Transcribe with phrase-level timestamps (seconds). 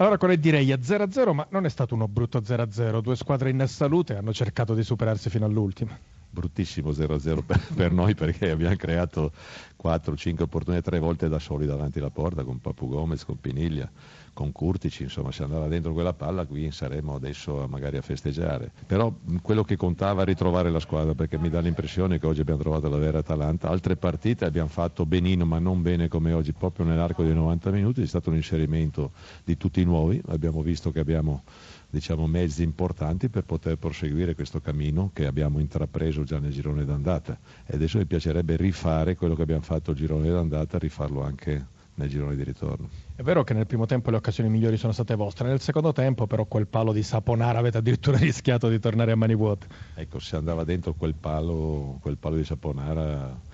[0.00, 3.00] Allora con direi a 0-0, ma non è stato uno brutto 0-0.
[3.00, 6.17] Due squadre in salute hanno cercato di superarsi fino all'ultimo.
[6.38, 9.32] Bruttissimo 0-0 per, per noi perché abbiamo creato
[9.82, 13.90] 4-5 opportunità tre volte da soli davanti alla porta con Papu Gomez, con Piniglia
[14.38, 18.70] con Curtici, insomma se andava dentro quella palla qui saremmo adesso magari a festeggiare.
[18.86, 19.12] Però
[19.42, 22.88] quello che contava è ritrovare la squadra perché mi dà l'impressione che oggi abbiamo trovato
[22.88, 23.68] la vera Atalanta.
[23.68, 28.02] Altre partite abbiamo fatto benino ma non bene come oggi, proprio nell'arco dei 90 minuti,
[28.02, 29.10] è stato un inserimento
[29.42, 31.42] di tutti i nuovi, abbiamo visto che abbiamo
[31.90, 37.38] diciamo, mezzi importanti per poter proseguire questo cammino che abbiamo intrapreso già nel girone d'andata
[37.64, 42.08] e adesso mi piacerebbe rifare quello che abbiamo fatto il girone d'andata, rifarlo anche nel
[42.08, 42.88] girone di ritorno.
[43.14, 46.26] È vero che nel primo tempo le occasioni migliori sono state vostre, nel secondo tempo
[46.26, 49.66] però quel palo di Saponara avete addirittura rischiato di tornare a mani vuote.
[49.94, 53.46] Ecco, se andava dentro quel palo, quel palo di Saponara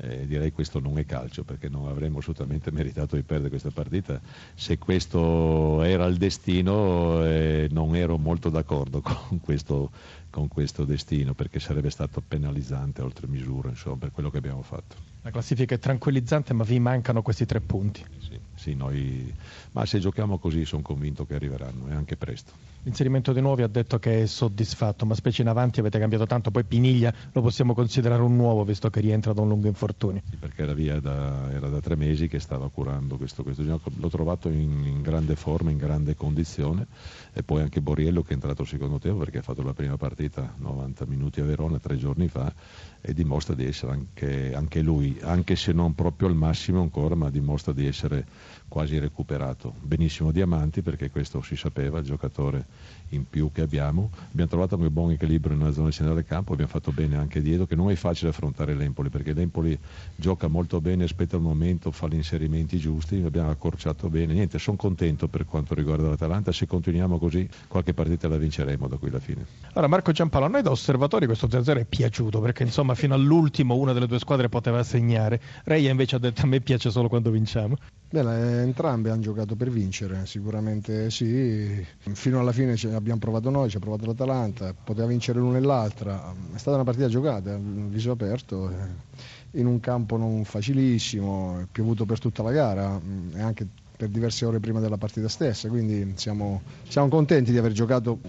[0.00, 4.20] eh, direi questo non è calcio perché non avremmo assolutamente meritato di perdere questa partita.
[4.54, 9.90] Se questo era il destino eh, non ero molto d'accordo con questo,
[10.30, 14.96] con questo, destino perché sarebbe stato penalizzante oltre misura insomma, per quello che abbiamo fatto.
[15.22, 18.04] La classifica è tranquillizzante ma vi mancano questi tre punti.
[18.18, 19.32] Sì, sì noi...
[19.72, 22.52] ma se giochiamo così sono convinto che arriveranno e anche presto.
[22.82, 26.50] L'inserimento di nuovi ha detto che è soddisfatto, ma specie in avanti avete cambiato tanto,
[26.50, 30.22] poi Piniglia lo possiamo considerare un nuovo visto che rientra da un lungo infortunio.
[30.30, 33.90] Sì, perché era via da, era da tre mesi che stava curando questo, questo gioco,
[33.94, 36.86] l'ho trovato in, in, grande forma, in grande condizione
[37.32, 39.96] e poi anche Boriello che è entrato al secondo tempo perché ha fatto la prima
[39.96, 42.52] partita 90 minuti a Verona tre giorni fa
[43.00, 47.28] e dimostra di essere anche, anche lui, anche se non proprio al massimo ancora, ma
[47.30, 48.24] dimostra di essere
[48.68, 49.74] quasi recuperato.
[49.80, 52.66] Benissimo Diamanti perché questo si sapeva, il giocatore
[53.10, 54.10] in più che abbiamo.
[54.30, 57.66] Abbiamo trovato un buon equilibrio nella zona centrale del campo, abbiamo fatto bene anche dietro,
[57.66, 59.78] che non è facile affrontare l'Empoli perché l'Empoli
[60.16, 64.34] gioca molto bene, aspetta il momento, fa gli inserimenti giusti, abbiamo accorciato bene.
[64.34, 68.96] Niente, sono contento per quanto riguarda l'Atalanta, se continuiamo così qualche partita la vinceremo da
[68.96, 69.46] qui alla fine.
[69.72, 73.76] Allora Marco Giampaolo, a noi da osservatori questo 0-0 è piaciuto perché insomma fino all'ultimo
[73.76, 75.40] una delle due squadre poteva segnare.
[75.64, 77.76] Reia invece ha detto a me piace solo quando vinciamo.
[78.10, 81.84] Beh, entrambe hanno giocato per vincere, sicuramente sì.
[81.98, 86.34] Fino alla fine abbiamo provato noi, ci ha provato l'Atalanta, poteva vincere l'una e l'altra.
[86.54, 92.06] È stata una partita giocata, viso aperto, eh, in un campo non facilissimo, è piovuto
[92.06, 92.98] per tutta la gara
[93.34, 93.66] e anche
[93.98, 98.20] per diverse ore prima della partita stessa, quindi siamo, siamo contenti di aver giocato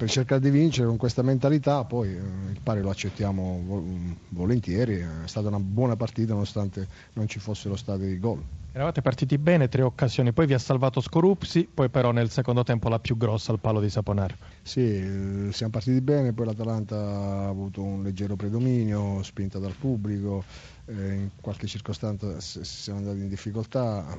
[0.00, 3.84] per cercare di vincere con questa mentalità, poi eh, il pari lo accettiamo
[4.30, 8.42] volentieri, è stata una buona partita nonostante non ci fossero stati gol.
[8.72, 12.88] Eravate partiti bene, tre occasioni, poi vi ha salvato Scorupsi, poi però nel secondo tempo
[12.88, 14.36] la più grossa al palo di Saponaro.
[14.62, 20.44] Sì, eh, siamo partiti bene, poi l'Atalanta ha avuto un leggero predominio, spinta dal pubblico,
[20.86, 24.16] eh, in qualche circostanza siamo andati in difficoltà,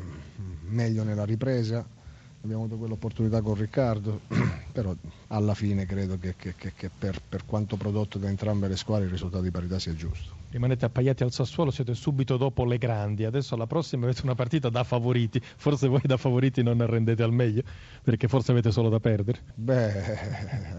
[0.68, 1.84] meglio nella ripresa,
[2.44, 4.22] abbiamo avuto quell'opportunità con Riccardo,
[4.72, 4.94] però
[5.28, 9.06] alla fine credo che, che, che, che per, per, quanto prodotto da entrambe le squadre
[9.06, 10.40] il risultato di parità sia giusto.
[10.50, 14.70] Rimanete appaiati al Sassuolo, siete subito dopo le grandi, adesso alla prossima avete una partita
[14.70, 17.62] da favoriti, forse voi da favoriti non arrendete al meglio,
[18.04, 19.40] perché forse avete solo da perdere.
[19.56, 20.18] Beh,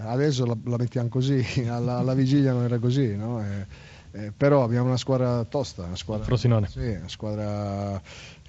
[0.05, 3.43] adesso la, la mettiamo così, alla, alla, vigilia non era così, no?
[3.43, 3.67] eh,
[4.13, 6.69] eh, però abbiamo una squadra tosta, una squadra, Frosinone.
[6.69, 8.03] Sì, una squadra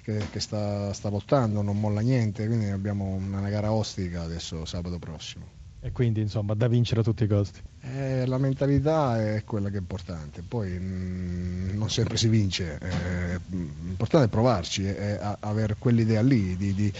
[0.04, 4.98] che, che sta, sta, lottando, non molla niente, quindi abbiamo una gara ostica adesso sabato
[4.98, 5.46] prossimo.
[5.80, 7.60] E quindi insomma da vincere a tutti i costi.
[7.80, 12.78] Eh, la mentalità è quella che è importante, poi mh, mm, non sempre si vince,
[12.80, 16.92] eh, l'importante è provarci, è, è avere quell'idea lì di, di,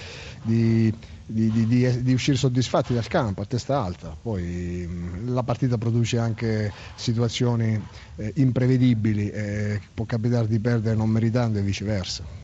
[0.42, 0.94] di
[1.26, 4.14] di, di, di, di, uscire soddisfatti dal campo a testa alta.
[4.20, 7.82] Poi mh, la partita produce anche situazioni
[8.16, 12.42] eh, imprevedibili, eh, può capitare di perdere non meritando e viceversa.